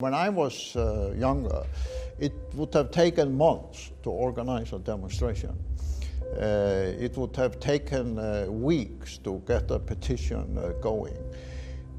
When 0.00 0.14
I 0.14 0.28
was 0.28 0.76
uh, 0.76 1.12
younger, 1.18 1.64
it 2.20 2.32
would 2.54 2.72
have 2.74 2.92
taken 2.92 3.36
months 3.36 3.90
to 4.04 4.10
organize 4.10 4.72
a 4.72 4.78
demonstration. 4.78 5.58
Uh, 6.40 6.92
it 7.00 7.16
would 7.16 7.34
have 7.34 7.58
taken 7.58 8.16
uh, 8.16 8.46
weeks 8.48 9.18
to 9.18 9.42
get 9.44 9.68
a 9.72 9.78
petition 9.80 10.56
uh, 10.56 10.68
going. 10.80 11.18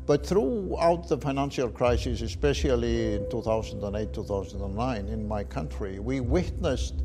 But 0.06 0.26
throughout 0.26 1.10
the 1.10 1.18
financial 1.18 1.68
crisis, 1.68 2.22
especially 2.22 3.16
in 3.16 3.30
2008 3.30 4.14
2009 4.14 5.08
in 5.10 5.28
my 5.28 5.44
country, 5.44 6.00
we 6.00 6.22
witnessed 6.22 7.04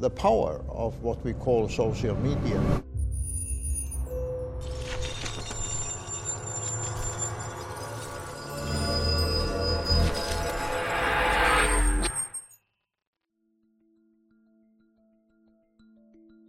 the 0.00 0.10
power 0.10 0.64
of 0.68 1.00
what 1.00 1.22
we 1.22 1.34
call 1.34 1.68
social 1.68 2.16
media. 2.16 2.60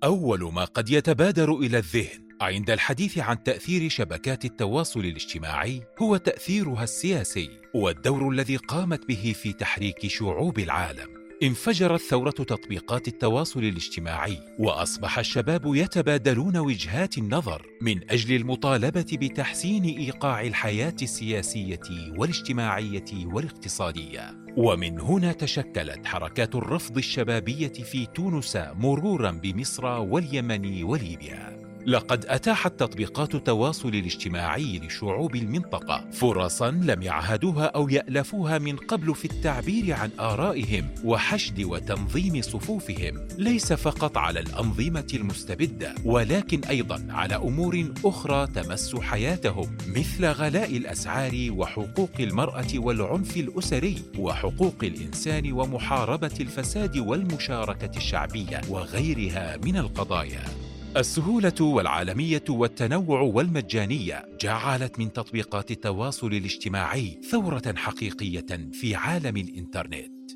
أول 0.06 0.54
ما 0.54 0.66
قد 0.66 0.90
يتبادر 0.90 1.56
إلى 1.56 1.78
الذهن 1.78 2.26
عند 2.42 2.70
الحديث 2.70 3.18
عن 3.18 3.44
تأثير 3.44 3.90
شبكات 3.90 4.46
التواصل 4.46 5.00
الاجتماعي 5.00 5.82
هو 6.02 6.18
تأثيرها 6.18 6.84
السياسي 6.84 7.50
والدور 7.74 8.30
الذي 8.30 8.56
قامت 8.56 9.08
به 9.08 9.36
في 9.42 9.54
تحريك 9.54 10.08
شعوب 10.08 10.60
العالم. 10.60 11.25
انفجرت 11.44 12.00
ثورة 12.00 12.32
تطبيقات 12.32 13.08
التواصل 13.08 13.60
الاجتماعي 13.60 14.40
وأصبح 14.60 15.20
الشباب 15.20 15.76
يتبادلون 15.76 16.58
وجهات 16.58 17.18
النظر 17.18 17.66
من 17.82 18.12
أجل 18.12 18.36
المطالبة 18.36 19.06
بتحسين 19.14 19.84
إيقاع 19.84 20.42
الحياة 20.42 20.96
السياسية 21.02 22.14
والاجتماعية 22.18 23.26
والاقتصادية. 23.26 24.46
ومن 24.58 25.00
هنا 25.00 25.32
تشكلت 25.32 26.06
حركات 26.06 26.56
الرفض 26.56 26.98
الشبابية 26.98 27.74
في 27.74 28.06
تونس 28.06 28.58
مرورا 28.58 29.32
بمصر 29.32 29.86
واليمن 29.86 30.84
وليبيا. 30.84 31.65
لقد 31.88 32.26
أتاحت 32.26 32.80
تطبيقات 32.80 33.36
التواصل 33.36 33.90
الاجتماعي 33.90 34.80
لشعوب 34.80 35.36
المنطقة. 35.36 36.06
فرصا 36.12 36.72
لم 36.72 37.02
يعهدوها 37.02 37.66
أو 37.66 37.90
يألفوها 37.90 38.58
من 38.58 38.76
قبل 38.76 39.16
في 39.16 39.26
التعبير 39.26 39.94
عن 39.94 40.10
آرائهم 40.20 40.90
وحشد 41.04 41.64
وتنظيم 41.64 42.42
صفوفهم. 42.42 43.28
ليس 43.38 43.74
فقط 43.74 44.18
على 44.18 44.40
الأنظمة 44.40 45.08
المستبدة 45.14 45.96
ولكن 46.06 46.64
أيضا 46.64 47.08
على 47.10 47.36
أمور 47.36 47.92
أخرى 48.06 48.48
تمس 48.48 48.96
حياتهم 48.96 49.78
مثل 49.88 50.26
غلاء 50.26 50.78
الأسعار 50.78 51.48
وحقوق 51.50 52.12
المرأة 52.20 52.68
والعنف 52.76 53.38
الأسري 53.38 53.98
وحقوق 54.18 54.76
الإنسان 54.84 55.52
ومحاربة 55.52 56.36
الفساد 56.40 56.98
والمشاركة 56.98 57.98
الشعبية 57.98 58.62
وغيرها 58.70 59.58
من 59.58 59.78
القضايا. 59.78 60.65
السهولة 60.98 61.54
والعالمية 61.62 62.44
والتنوع 62.50 63.22
والمجانية 63.22 64.26
جعلت 64.42 65.00
من 65.00 65.14
تطبيقات 65.14 65.72
التواصل 65.72 66.28
الاجتماعي 66.28 67.20
ثورة 67.32 67.74
حقيقية 67.76 68.70
في 68.72 68.96
عالم 68.96 69.38
الإنترنت. 69.38 70.32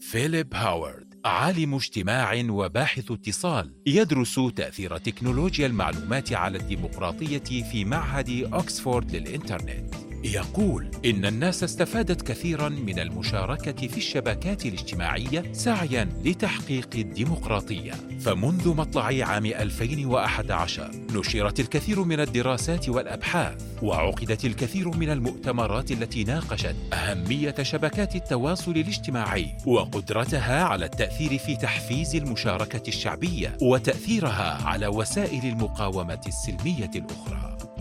فيليب 0.00 0.54
هاورد 0.54 1.14
عالم 1.24 1.74
اجتماع 1.74 2.42
وباحث 2.48 3.10
اتصال 3.10 3.74
يدرس 3.86 4.40
تأثير 4.56 4.98
تكنولوجيا 4.98 5.66
المعلومات 5.66 6.32
على 6.32 6.58
الديمقراطية 6.58 7.62
في 7.70 7.84
معهد 7.84 8.48
أكسفورد 8.52 9.16
للإنترنت. 9.16 10.07
يقول 10.24 10.90
إن 11.04 11.24
الناس 11.24 11.64
استفادت 11.64 12.22
كثيرا 12.22 12.68
من 12.68 12.98
المشاركة 12.98 13.88
في 13.88 13.96
الشبكات 13.96 14.66
الاجتماعية 14.66 15.52
سعيا 15.52 16.08
لتحقيق 16.24 16.88
الديمقراطية. 16.94 17.92
فمنذ 18.20 18.68
مطلع 18.68 19.26
عام 19.26 19.46
2011 19.46 20.90
نشرت 21.14 21.60
الكثير 21.60 22.04
من 22.04 22.20
الدراسات 22.20 22.88
والأبحاث 22.88 23.62
وعقدت 23.82 24.44
الكثير 24.44 24.88
من 24.96 25.10
المؤتمرات 25.10 25.90
التي 25.90 26.24
ناقشت 26.24 26.76
أهمية 26.92 27.54
شبكات 27.62 28.16
التواصل 28.16 28.70
الاجتماعي 28.70 29.46
وقدرتها 29.66 30.64
على 30.64 30.84
التأثير 30.84 31.38
في 31.38 31.56
تحفيز 31.56 32.16
المشاركة 32.16 32.88
الشعبية 32.88 33.56
وتأثيرها 33.62 34.66
على 34.66 34.86
وسائل 34.86 35.44
المقاومة 35.44 36.20
السلمية 36.26 36.90
الأخرى. 36.94 37.77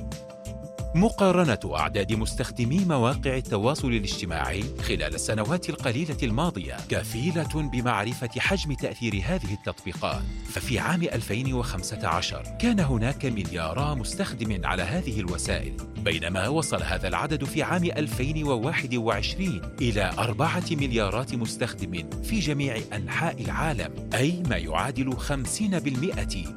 مقارنة 0.95 1.75
أعداد 1.75 2.13
مستخدمي 2.13 2.85
مواقع 2.85 3.37
التواصل 3.37 3.87
الاجتماعي 3.87 4.63
خلال 4.81 5.15
السنوات 5.15 5.69
القليلة 5.69 6.17
الماضية 6.23 6.77
كفيلة 6.89 7.69
بمعرفة 7.71 8.29
حجم 8.37 8.73
تأثير 8.73 9.21
هذه 9.25 9.53
التطبيقات. 9.53 10.21
ففي 10.49 10.79
عام 10.79 11.03
2015 11.03 12.43
كان 12.59 12.79
هناك 12.79 13.25
مليارا 13.25 13.93
مستخدم 13.93 14.65
على 14.65 14.83
هذه 14.83 15.19
الوسائل 15.19 15.77
بينما 15.97 16.47
وصل 16.47 16.83
هذا 16.83 17.07
العدد 17.07 17.43
في 17.43 17.63
عام 17.63 17.83
2021 17.83 19.61
إلى 19.81 20.11
أربعة 20.17 20.63
مليارات 20.71 21.35
مستخدم 21.35 22.09
في 22.23 22.39
جميع 22.39 22.77
أنحاء 22.93 23.41
العالم 23.41 24.09
أي 24.13 24.43
ما 24.49 24.57
يعادل 24.57 25.17
50% 25.17 25.33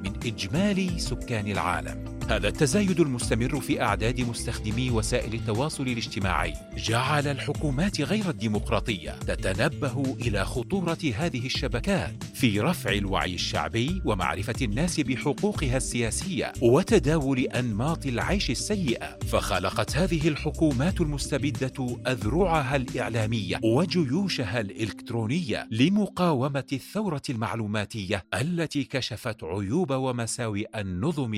من 0.04 0.12
إجمالي 0.26 0.98
سكان 0.98 1.46
العالم. 1.46 2.09
هذا 2.30 2.48
التزايد 2.48 3.00
المستمر 3.00 3.60
في 3.60 3.82
أعداد 3.82 4.20
مستخدمي 4.20 4.90
وسائل 4.90 5.34
التواصل 5.34 5.82
الاجتماعي. 5.82 6.54
جعل 6.76 7.26
الحكومات 7.26 8.00
غير 8.00 8.30
الديمقراطية 8.30 9.10
تتنبه 9.10 10.16
إلى 10.20 10.44
خطورة 10.44 10.98
هذه 11.16 11.46
الشبكات 11.46 12.24
في 12.34 12.60
رفع 12.60 12.92
الوعي 12.92 13.34
الشعبي 13.34 14.02
ومعرفة 14.04 14.54
الناس 14.62 15.00
بحقوقها 15.00 15.76
السياسية 15.76 16.52
وتداول 16.62 17.38
أنماط 17.38 18.06
العيش 18.06 18.50
السيئة. 18.50 19.18
فخلقت 19.18 19.96
هذه 19.96 20.28
الحكومات 20.28 21.00
المستبدة 21.00 21.98
أذرعها 22.06 22.76
الإعلامية 22.76 23.60
وجيوشها 23.64 24.60
الإلكترونية 24.60 25.68
لمقاومة 25.70 26.66
الثورة 26.72 27.22
المعلوماتية 27.30 28.24
التي 28.34 28.84
كشفت 28.84 29.44
عيوب 29.44 29.90
ومساوئ 29.90 30.80
النظم 30.80 31.34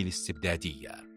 الاستبدادية 0.81 1.10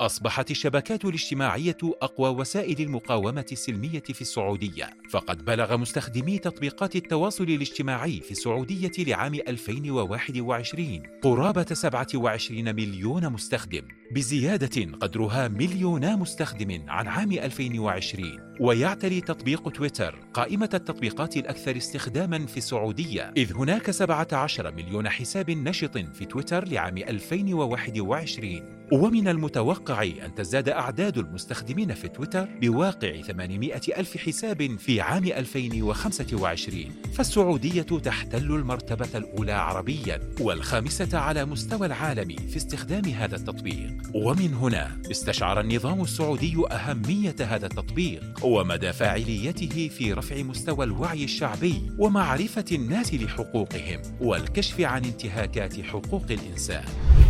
أصبحت 0.00 0.50
الشبكات 0.50 1.04
الاجتماعية 1.04 1.76
أقوى 1.82 2.28
وسائل 2.28 2.80
المقاومة 2.80 3.46
السلمية 3.52 4.02
في 4.02 4.20
السعودية، 4.20 4.90
فقد 5.10 5.44
بلغ 5.44 5.76
مستخدمي 5.76 6.38
تطبيقات 6.38 6.96
التواصل 6.96 7.44
الاجتماعي 7.44 8.20
في 8.20 8.30
السعودية 8.30 8.92
لعام 8.98 9.34
2021 9.34 11.02
قرابة 11.22 11.66
27 11.72 12.74
مليون 12.74 13.28
مستخدم، 13.28 13.82
بزيادة 14.12 14.92
قدرها 15.00 15.48
مليونا 15.48 16.16
مستخدم 16.16 16.84
عن 16.88 17.08
عام 17.08 17.32
2020 17.32 18.54
ويعتلي 18.60 19.20
تطبيق 19.20 19.68
تويتر 19.68 20.18
قائمة 20.34 20.70
التطبيقات 20.74 21.36
الأكثر 21.36 21.76
استخداما 21.76 22.46
في 22.46 22.56
السعودية 22.56 23.32
إذ 23.36 23.52
هناك 23.52 23.90
17 23.90 24.74
مليون 24.74 25.08
حساب 25.08 25.50
نشط 25.50 25.98
في 25.98 26.24
تويتر 26.24 26.68
لعام 26.68 26.98
2021 26.98 28.77
ومن 28.92 29.28
المتوقع 29.28 30.02
أن 30.02 30.34
تزداد 30.34 30.68
أعداد 30.68 31.18
المستخدمين 31.18 31.94
في 31.94 32.08
تويتر 32.08 32.48
بواقع 32.60 33.20
800 33.22 33.74
ألف 33.74 34.16
حساب 34.16 34.78
في 34.78 35.00
عام 35.00 35.24
2025 35.24 36.84
فالسعودية 37.14 37.82
تحتل 37.82 38.44
المرتبة 38.44 39.08
الأولى 39.14 39.52
عربيا 39.52 40.20
والخامسة 40.40 41.18
على 41.18 41.44
مستوى 41.44 41.86
العالم 41.86 42.28
في 42.28 42.56
استخدام 42.56 43.04
هذا 43.04 43.36
التطبيق. 43.36 43.92
ومن 44.14 44.54
هنا 44.54 45.02
استشعر 45.10 45.60
النظام 45.60 46.02
السعودي 46.02 46.56
أهمية 46.72 47.36
هذا 47.40 47.66
التطبيق 47.66 48.44
ومدى 48.44 48.92
فاعليته 48.92 49.88
في 49.88 50.12
رفع 50.12 50.42
مستوى 50.42 50.84
الوعي 50.84 51.24
الشعبي 51.24 51.82
ومعرفة 51.98 52.64
الناس 52.72 53.14
لحقوقهم 53.14 54.02
والكشف 54.20 54.80
عن 54.80 55.04
انتهاكات 55.04 55.80
حقوق 55.80 56.24
الإنسان. 56.30 56.84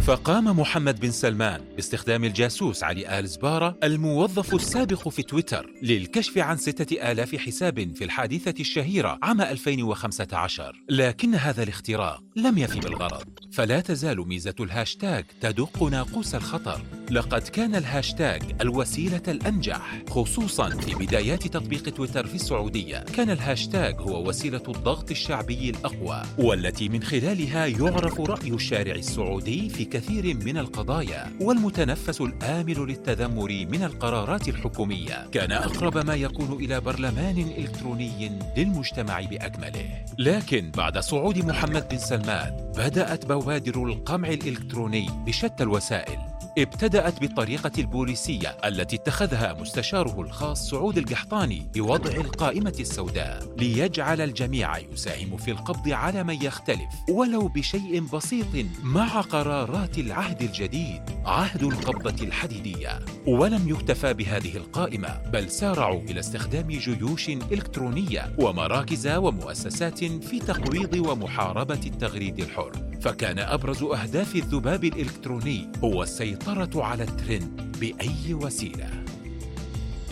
فقام 0.07 0.61
محمد 0.61 1.01
بن 1.01 1.11
سلمان 1.11 1.48
باستخدام 1.57 2.25
الجاسوس 2.25 2.85
علي 2.85 3.19
آل 3.19 3.27
زبارة 3.27 3.79
الموظف 3.83 4.55
السابق 4.55 5.09
في 5.09 5.23
تويتر 5.23 5.71
للكشف 5.83 6.39
عن 6.39 6.57
ستة 6.57 7.11
آلاف 7.13 7.37
حساب 7.37 7.97
في 7.97 8.05
الحادثة 8.05 8.55
الشهيرة 8.61 9.19
عام 9.23 9.41
2015 9.41 10.83
لكن 10.89 11.35
هذا 11.35 11.63
الاختراق 11.63 12.23
لم 12.37 12.59
يفي 12.59 12.81
بالغرض. 12.81 13.29
فلا 13.53 13.81
تزال 13.81 14.29
ميزة 14.29 14.55
الهاشتاج 14.61 15.25
تدق 15.41 15.83
ناقوس 15.83 16.35
الخطر. 16.35 16.83
لقد 17.11 17.43
كان 17.43 17.75
الهاشتاج 17.75 18.43
الوسيلة 18.61 19.23
الأنجح 19.29 20.03
خصوصا 20.11 20.69
في 20.69 20.95
بدايات 20.95 21.47
تطبيق 21.47 21.83
تويتر 21.83 22.27
في 22.27 22.35
السعودية. 22.35 22.99
كان 22.99 23.31
الهاشتاج 23.31 24.01
هو 24.01 24.29
وسيلة 24.29 24.63
الضغط 24.69 25.11
الشعبي 25.11 25.71
الأقوى 25.71 26.23
والتي 26.39 26.89
من 26.89 27.03
خلالها 27.03 27.67
يعرف 27.67 28.21
رأي 28.21 28.51
الشارع 28.51 28.95
السعودي 28.95 29.69
في 29.69 29.85
كثير 29.85 30.37
من 30.45 30.59
القضايا 30.59 31.33
والمتنفس 31.41 32.21
الآمن 32.21 32.87
للتذمر 32.87 33.67
من 33.71 33.83
القرارات 33.83 34.49
الحكومية. 34.49 35.29
كان 35.33 35.53
أقرب 35.53 35.99
ما 36.07 36.15
يكون 36.15 36.53
إلى 36.65 36.81
برلمان 36.81 37.53
إلكتروني 37.59 38.39
للمجتمع 38.57 39.21
بأكمله. 39.21 40.05
لكن 40.19 40.71
بعد 40.71 40.99
صعود 40.99 41.39
محمد 41.39 41.89
بن 41.89 41.99
سلمان 41.99 42.73
بدأت 42.77 43.27
بوادر 43.27 43.85
القمع 43.85 44.29
الإلكتروني 44.29 45.07
بشتى 45.27 45.63
الوسائل. 45.63 46.38
ابتدأت 46.59 47.21
بالطريقة 47.21 47.73
البوليسية 47.79 48.49
التي 48.65 48.97
اتخذها 48.97 49.53
مستشاره 49.61 50.21
الخاص 50.21 50.71
سعود 50.71 50.99
القحطاني 50.99 51.71
بوضع 51.75 52.11
القائمة 52.11 52.75
السوداء 52.81 53.55
ليجعل 53.59 54.21
الجميع 54.21 54.79
يساهم 54.79 55.37
في 55.37 55.51
القبض 55.51 55.89
على 55.89 56.25
من 56.25 56.43
يختلف 56.43 56.89
ولو 57.11 57.49
بشيء 57.49 58.01
بسيط 58.01 58.47
مع 58.83 59.21
قرارات 59.21 59.99
العهد 59.99 60.43
الجديد 60.43 61.03
عهد 61.27 61.63
القبضة 61.63 62.27
الحديدية. 62.27 62.99
ولم 63.27 63.69
يكتفى 63.69 64.15
بهذه 64.15 64.57
القائمة 64.57 65.21
بل 65.33 65.51
سارعوا 65.51 66.01
إلى 66.01 66.21
استخدام 66.21 66.69
جيوش 66.69 67.29
إلكترونية 67.29 68.35
ومراكز 68.39 69.09
ومؤسسات 69.09 69.99
في 70.05 70.39
تقويض 70.39 71.07
ومحاربة 71.07 71.81
التغريد 71.87 72.39
الحر. 72.39 72.88
فكان 73.01 73.39
أبرز 73.39 73.83
أهداف 73.83 74.37
الذباب 74.37 74.85
الإلكتروني 74.85 75.73
هو 75.85 76.03
السيطرة 76.03 76.85
على 76.85 77.03
الترند 77.03 77.77
بأي 77.81 78.35
وسيلة. 78.35 79.05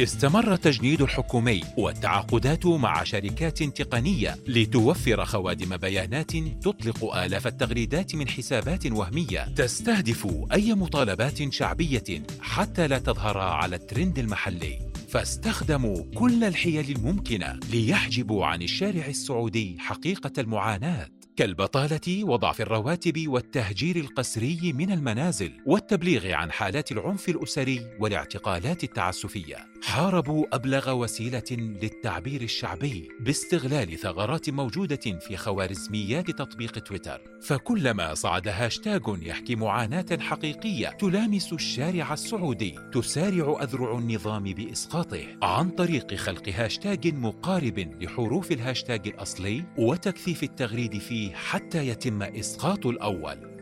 استمر 0.00 0.52
التجنيد 0.52 1.02
الحكومي 1.02 1.60
والتعاقدات 1.76 2.66
مع 2.66 3.04
شركات 3.04 3.62
تقنية 3.62 4.36
لتوفر 4.46 5.24
خوادم 5.24 5.76
بيانات 5.76 6.36
تطلق 6.36 7.14
آلاف 7.16 7.46
التغريدات 7.46 8.14
من 8.14 8.28
حسابات 8.28 8.86
وهمية 8.86 9.54
تستهدف 9.56 10.28
أي 10.52 10.74
مطالبات 10.74 11.52
شعبية 11.52 12.22
حتى 12.40 12.86
لا 12.88 12.98
تظهر 12.98 13.38
على 13.38 13.76
الترند 13.76 14.18
المحلي. 14.18 14.78
فاستخدموا 15.08 16.02
كل 16.14 16.44
الحيل 16.44 16.90
الممكنة 16.96 17.60
ليحجبوا 17.72 18.46
عن 18.46 18.62
الشارع 18.62 19.06
السعودي 19.06 19.76
حقيقة 19.78 20.32
المعاناة. 20.38 21.15
كالبطالة 21.36 22.24
وضعف 22.24 22.60
الرواتب 22.60 23.28
والتهجير 23.28 23.96
القسري 23.96 24.72
من 24.72 24.92
المنازل 24.92 25.52
والتبليغ 25.66 26.32
عن 26.32 26.52
حالات 26.52 26.92
العنف 26.92 27.28
الأسري 27.28 27.86
والاعتقالات 28.00 28.84
التعسفية. 28.84 29.56
حاربوا 29.82 30.46
أبلغ 30.52 30.90
وسيلة 30.90 31.42
للتعبير 31.50 32.42
الشعبي 32.42 33.08
باستغلال 33.20 33.98
ثغرات 33.98 34.50
موجودة 34.50 34.96
في 34.96 35.36
خوارزميات 35.36 36.30
تطبيق 36.30 36.78
تويتر. 36.78 37.20
فكلما 37.42 38.14
صعد 38.14 38.48
هاشتاج 38.48 39.02
يحكي 39.22 39.56
معاناة 39.56 40.18
حقيقية 40.20 40.88
تلامس 40.88 41.52
الشارع 41.52 42.12
السعودي 42.12 42.74
تسارع 42.92 43.62
أذرع 43.62 43.98
النظام 43.98 44.42
بإسقاطه 44.44 45.26
عن 45.42 45.70
طريق 45.70 46.14
خلق 46.14 46.48
هاشتاج 46.48 47.14
مقارب 47.14 47.78
لحروف 48.00 48.52
الهاشتاج 48.52 49.08
الأصلي 49.08 49.64
وتكثيف 49.78 50.42
التغريد 50.42 50.98
فيه 50.98 51.25
حتى 51.34 51.88
يتم 51.88 52.22
إسقاط 52.22 52.86
الأول. 52.86 53.56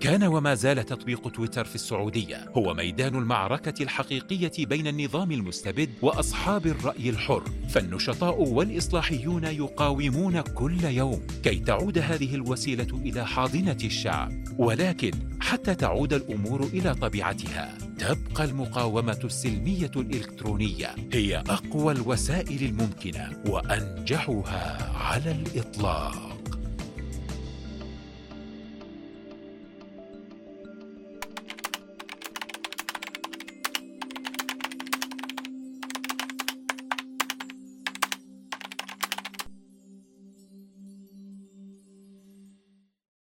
كان 0.00 0.24
وما 0.24 0.54
زال 0.54 0.84
تطبيق 0.86 1.28
تويتر 1.28 1.64
في 1.64 1.74
السعودية 1.74 2.48
هو 2.56 2.74
ميدان 2.74 3.14
المعركة 3.14 3.82
الحقيقية 3.82 4.66
بين 4.66 4.86
النظام 4.86 5.32
المستبد 5.32 5.90
وأصحاب 6.02 6.66
الرأي 6.66 7.10
الحر. 7.10 7.44
فالنشطاء 7.68 8.42
والإصلاحيون 8.42 9.44
يقاومون 9.44 10.40
كل 10.40 10.84
يوم 10.84 11.26
كي 11.42 11.58
تعود 11.58 11.98
هذه 11.98 12.34
الوسيلة 12.34 13.00
إلى 13.04 13.26
حاضنة 13.26 13.78
الشعب. 13.84 14.32
ولكن 14.58 15.12
حتى 15.40 15.74
تعود 15.74 16.12
الأمور 16.12 16.62
إلى 16.62 16.94
طبيعتها 16.94 17.78
تبقى 17.98 18.44
المقاومة 18.44 19.20
السلمية 19.24 19.90
الإلكترونية 19.96 20.94
هي 21.12 21.36
أقوى 21.36 21.92
الوسائل 21.92 22.62
الممكنة 22.62 23.42
وأنجحها 23.46 24.92
على 24.96 25.30
الإطلاق. 25.30 26.33